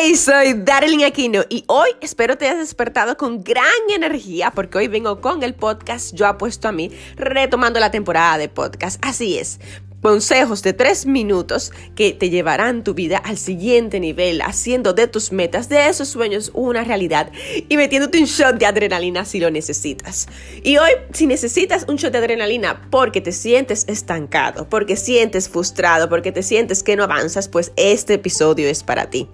Hey, 0.00 0.14
soy 0.14 0.54
Darlene 0.54 1.06
Aquino 1.06 1.42
y 1.48 1.64
hoy 1.66 1.88
espero 2.00 2.38
te 2.38 2.46
hayas 2.46 2.58
despertado 2.58 3.16
con 3.16 3.42
gran 3.42 3.64
energía 3.92 4.52
porque 4.52 4.78
hoy 4.78 4.86
vengo 4.86 5.20
con 5.20 5.42
el 5.42 5.56
podcast 5.56 6.14
Yo 6.14 6.28
apuesto 6.28 6.68
a 6.68 6.72
mí, 6.72 6.92
retomando 7.16 7.80
la 7.80 7.90
temporada 7.90 8.38
de 8.38 8.48
podcast. 8.48 9.04
Así 9.04 9.38
es, 9.38 9.58
Consejos 10.02 10.62
de 10.62 10.72
tres 10.72 11.06
minutos 11.06 11.72
que 11.96 12.12
te 12.12 12.30
llevarán 12.30 12.84
tu 12.84 12.94
vida 12.94 13.18
al 13.18 13.36
siguiente 13.36 13.98
nivel, 13.98 14.42
haciendo 14.42 14.92
de 14.92 15.08
tus 15.08 15.32
metas, 15.32 15.68
de 15.68 15.88
esos 15.88 16.08
sueños, 16.08 16.52
una 16.54 16.84
realidad 16.84 17.32
y 17.68 17.76
metiéndote 17.76 18.18
un 18.18 18.26
shot 18.26 18.58
de 18.58 18.66
adrenalina 18.66 19.24
si 19.24 19.40
lo 19.40 19.50
necesitas. 19.50 20.28
Y 20.62 20.76
hoy, 20.76 20.90
si 21.12 21.26
necesitas 21.26 21.84
un 21.88 21.96
shot 21.96 22.12
de 22.12 22.18
adrenalina 22.18 22.88
porque 22.90 23.20
te 23.20 23.32
sientes 23.32 23.86
estancado, 23.88 24.68
porque 24.68 24.94
sientes 24.96 25.48
frustrado, 25.48 26.08
porque 26.08 26.30
te 26.30 26.44
sientes 26.44 26.84
que 26.84 26.94
no 26.94 27.02
avanzas, 27.02 27.48
pues 27.48 27.72
este 27.74 28.14
episodio 28.14 28.68
es 28.68 28.84
para 28.84 29.10
ti. 29.10 29.28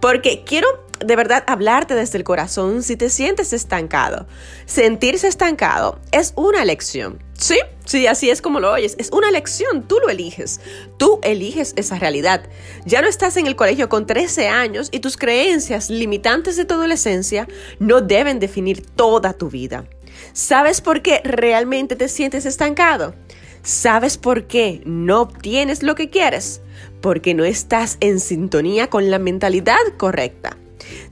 Porque 0.00 0.44
quiero 0.46 0.66
de 1.04 1.14
verdad 1.14 1.44
hablarte 1.46 1.94
desde 1.94 2.16
el 2.16 2.24
corazón 2.24 2.82
si 2.82 2.96
te 2.96 3.10
sientes 3.10 3.52
estancado. 3.52 4.26
Sentirse 4.64 5.28
estancado 5.28 6.00
es 6.10 6.32
una 6.36 6.62
elección. 6.62 7.25
Sí, 7.38 7.58
sí, 7.84 8.06
así 8.06 8.30
es 8.30 8.40
como 8.40 8.60
lo 8.60 8.72
oyes. 8.72 8.96
Es 8.98 9.10
una 9.12 9.28
elección, 9.28 9.86
tú 9.86 9.98
lo 10.00 10.08
eliges. 10.08 10.60
Tú 10.96 11.20
eliges 11.22 11.74
esa 11.76 11.98
realidad. 11.98 12.48
Ya 12.86 13.02
no 13.02 13.08
estás 13.08 13.36
en 13.36 13.46
el 13.46 13.56
colegio 13.56 13.88
con 13.88 14.06
13 14.06 14.48
años 14.48 14.88
y 14.90 15.00
tus 15.00 15.16
creencias 15.16 15.90
limitantes 15.90 16.56
de 16.56 16.64
tu 16.64 16.74
adolescencia 16.74 17.46
no 17.78 18.00
deben 18.00 18.38
definir 18.38 18.80
toda 18.80 19.34
tu 19.34 19.50
vida. 19.50 19.84
¿Sabes 20.32 20.80
por 20.80 21.02
qué 21.02 21.20
realmente 21.24 21.94
te 21.94 22.08
sientes 22.08 22.46
estancado? 22.46 23.14
¿Sabes 23.62 24.16
por 24.16 24.46
qué 24.46 24.80
no 24.86 25.22
obtienes 25.22 25.82
lo 25.82 25.94
que 25.94 26.08
quieres? 26.08 26.62
Porque 27.02 27.34
no 27.34 27.44
estás 27.44 27.98
en 28.00 28.20
sintonía 28.20 28.88
con 28.88 29.10
la 29.10 29.18
mentalidad 29.18 29.76
correcta. 29.98 30.56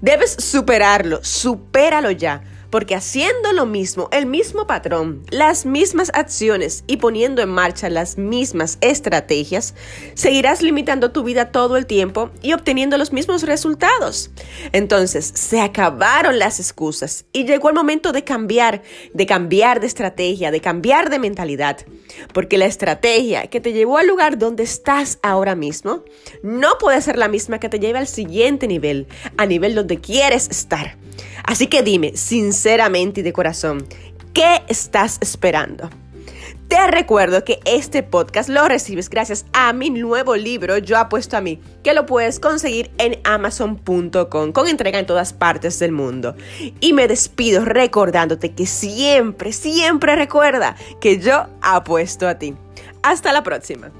Debes 0.00 0.36
superarlo, 0.38 1.22
supéralo 1.22 2.10
ya 2.10 2.42
porque 2.74 2.96
haciendo 2.96 3.52
lo 3.52 3.66
mismo, 3.66 4.08
el 4.10 4.26
mismo 4.26 4.66
patrón, 4.66 5.22
las 5.30 5.64
mismas 5.64 6.10
acciones 6.12 6.82
y 6.88 6.96
poniendo 6.96 7.40
en 7.40 7.48
marcha 7.48 7.88
las 7.88 8.18
mismas 8.18 8.78
estrategias, 8.80 9.76
seguirás 10.14 10.60
limitando 10.60 11.12
tu 11.12 11.22
vida 11.22 11.52
todo 11.52 11.76
el 11.76 11.86
tiempo 11.86 12.30
y 12.42 12.52
obteniendo 12.52 12.98
los 12.98 13.12
mismos 13.12 13.44
resultados. 13.44 14.32
Entonces, 14.72 15.24
se 15.24 15.60
acabaron 15.60 16.40
las 16.40 16.58
excusas 16.58 17.26
y 17.32 17.44
llegó 17.44 17.68
el 17.68 17.76
momento 17.76 18.10
de 18.10 18.24
cambiar, 18.24 18.82
de 19.12 19.24
cambiar 19.24 19.78
de 19.78 19.86
estrategia, 19.86 20.50
de 20.50 20.60
cambiar 20.60 21.10
de 21.10 21.20
mentalidad, 21.20 21.78
porque 22.32 22.58
la 22.58 22.66
estrategia 22.66 23.46
que 23.46 23.60
te 23.60 23.72
llevó 23.72 23.98
al 23.98 24.08
lugar 24.08 24.36
donde 24.36 24.64
estás 24.64 25.20
ahora 25.22 25.54
mismo 25.54 26.02
no 26.42 26.76
puede 26.80 27.00
ser 27.02 27.18
la 27.18 27.28
misma 27.28 27.60
que 27.60 27.68
te 27.68 27.78
lleve 27.78 28.00
al 28.00 28.08
siguiente 28.08 28.66
nivel, 28.66 29.06
a 29.36 29.46
nivel 29.46 29.76
donde 29.76 30.00
quieres 30.00 30.48
estar. 30.50 31.03
Así 31.44 31.66
que 31.66 31.82
dime, 31.82 32.16
sinceramente 32.16 33.20
y 33.20 33.22
de 33.22 33.32
corazón, 33.32 33.86
¿qué 34.32 34.62
estás 34.68 35.18
esperando? 35.20 35.90
Te 36.68 36.86
recuerdo 36.88 37.44
que 37.44 37.60
este 37.66 38.02
podcast 38.02 38.48
lo 38.48 38.66
recibes 38.66 39.10
gracias 39.10 39.44
a 39.52 39.72
mi 39.72 39.90
nuevo 39.90 40.34
libro 40.34 40.78
Yo 40.78 40.98
apuesto 40.98 41.36
a 41.36 41.40
mí, 41.40 41.60
que 41.82 41.92
lo 41.92 42.06
puedes 42.06 42.40
conseguir 42.40 42.90
en 42.98 43.20
amazon.com 43.24 44.52
con 44.52 44.68
entrega 44.68 44.98
en 44.98 45.06
todas 45.06 45.34
partes 45.34 45.78
del 45.78 45.92
mundo. 45.92 46.34
Y 46.80 46.94
me 46.94 47.06
despido 47.06 47.64
recordándote 47.64 48.52
que 48.52 48.66
siempre, 48.66 49.52
siempre 49.52 50.16
recuerda 50.16 50.74
que 51.00 51.18
yo 51.18 51.46
apuesto 51.60 52.26
a 52.26 52.38
ti. 52.38 52.54
Hasta 53.02 53.32
la 53.32 53.42
próxima. 53.42 53.92